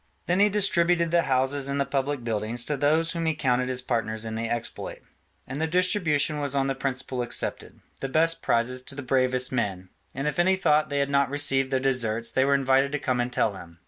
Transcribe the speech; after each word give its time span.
Then 0.25 0.39
he 0.39 0.49
distributed 0.49 1.11
the 1.11 1.21
houses 1.29 1.69
and 1.69 1.79
the 1.79 1.85
public 1.85 2.23
buildings 2.23 2.65
to 2.65 2.75
those 2.75 3.11
whom 3.11 3.27
he 3.27 3.35
counted 3.35 3.69
his 3.69 3.83
partners 3.83 4.25
in 4.25 4.33
the 4.33 4.49
exploit; 4.49 5.03
and 5.45 5.61
the 5.61 5.67
distribution 5.67 6.39
was 6.39 6.55
on 6.55 6.65
the 6.65 6.73
principle 6.73 7.21
accepted, 7.21 7.79
the 7.99 8.09
best 8.09 8.41
prizes 8.41 8.81
to 8.81 8.95
the 8.95 9.03
bravest 9.03 9.51
men: 9.51 9.89
and 10.15 10.27
if 10.27 10.39
any 10.39 10.55
thought 10.55 10.89
they 10.89 10.97
had 10.97 11.11
not 11.11 11.29
received 11.29 11.69
their 11.69 11.79
deserts 11.79 12.31
they 12.31 12.43
were 12.43 12.55
invited 12.55 12.91
to 12.93 12.97
come 12.97 13.19
and 13.19 13.31
tell 13.31 13.53
him. 13.53 13.77